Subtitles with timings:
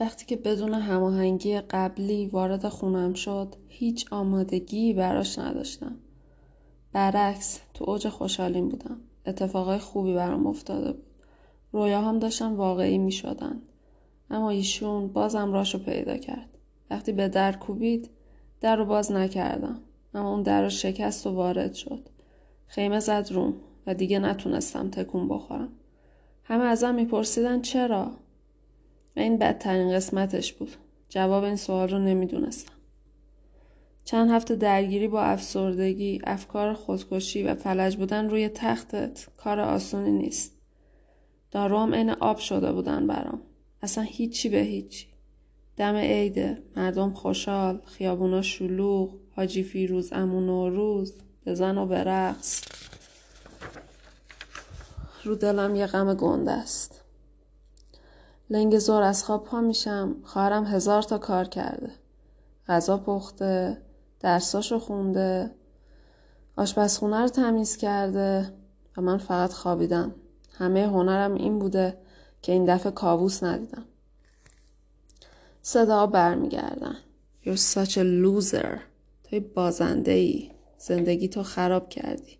[0.00, 5.96] وقتی که بدون هماهنگی قبلی وارد خونم شد هیچ آمادگی براش نداشتم.
[6.92, 9.00] برعکس تو اوج خوشحالیم بودم.
[9.26, 11.06] اتفاقای خوبی برام افتاده بود.
[11.72, 13.62] رویاهام داشتن واقعی می شدن.
[14.30, 16.58] اما ایشون بازم راشو پیدا کرد.
[16.90, 18.10] وقتی به در کوبید
[18.60, 19.80] در رو باز نکردم.
[20.14, 22.08] اما اون در رو شکست و وارد شد.
[22.66, 23.54] خیمه زد روم
[23.86, 25.68] و دیگه نتونستم تکون بخورم.
[26.44, 28.10] همه ازم میپرسیدن چرا؟
[29.16, 30.70] و این بدترین قسمتش بود.
[31.08, 32.72] جواب این سوال رو نمی‌دونستم.
[34.04, 40.52] چند هفته درگیری با افسردگی افکار خودکشی و فلج بودن روی تختت کار آسونی نیست.
[41.50, 43.42] داروام عین آب شده بودن برام.
[43.82, 45.06] اصلا هیچی به هیچی.
[45.76, 51.14] دم عیده مردم خوشحال خیابونا شلوغ حاجی فیروز امون و روز
[51.46, 52.62] بزن و برقص.
[55.24, 56.99] رو دلم یه غم گنده است.
[58.50, 60.16] لنگ زور از خواب پا میشم.
[60.24, 61.90] خواهرم هزار تا کار کرده.
[62.68, 63.82] غذا پخته
[64.20, 65.50] درساشو خونده
[66.56, 68.52] آشپزخونه رو تمیز کرده
[68.96, 70.14] و من فقط خوابیدم.
[70.52, 71.98] همه هنرم این بوده
[72.42, 73.84] که این دفعه کابوس ندیدم.
[75.62, 76.96] صدا برمیگردن.
[77.44, 78.78] You're such a loser.
[79.24, 82.38] توی بازنده ای زندگی تو خراب کردی.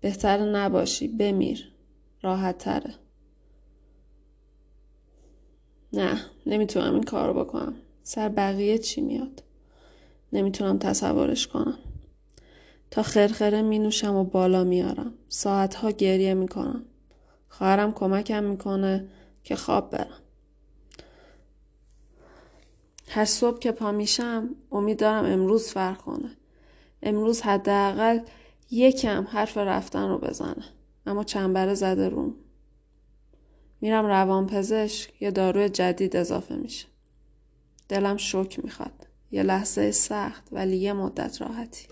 [0.00, 1.08] بهتر نباشی.
[1.08, 1.72] بمیر.
[2.22, 2.94] راحت تره
[5.94, 7.74] نه نمی‌تونم این کار رو بکنم.
[8.02, 9.42] سر بقیه چی میاد؟
[10.32, 11.78] نمی‌تونم تصورش کنم.
[12.90, 15.14] تا خرخره می نوشم و بالا میارم.
[15.28, 16.84] ساعتها گریه می‌کنم.
[17.48, 19.08] خواهرم کمکم می‌کنه
[19.44, 20.20] که خواب برم.
[23.08, 26.36] هر صبح که پا میشم امید دارم امروز فرق کنه.
[27.02, 28.18] امروز حداقل
[28.70, 30.64] یکم حرف رفتن رو بزنه.
[31.06, 32.34] اما چنبره زده روم.
[33.80, 36.86] میرم روان پزشک یه داروی جدید اضافه میشه.
[37.88, 39.06] دلم شک می‌خواد.
[39.30, 41.86] یه لحظه سخت ولی یه مدت راحتی.